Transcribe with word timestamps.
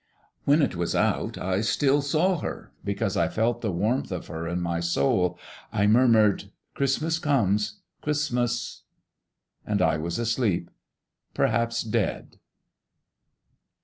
When 0.45 0.63
it 0.63 0.75
was 0.75 0.95
out 0.95 1.37
I 1.37 1.61
still 1.61 2.01
saw 2.01 2.39
her, 2.39 2.71
because 2.83 3.15
I 3.15 3.27
felt 3.27 3.61
the 3.61 3.71
warmth 3.71 4.11
of 4.11 4.25
her 4.29 4.47
in 4.47 4.59
my 4.59 4.79
soul. 4.79 5.37
I 5.71 5.85
murmured: 5.85 6.45
"Christmas 6.73 7.19
comes, 7.19 7.81
Christmas" 8.01 8.81
And 9.67 9.79
I 9.79 9.97
was 9.97 10.17
asleep, 10.17 10.71
perhaps 11.35 11.83
dead. 11.83 12.37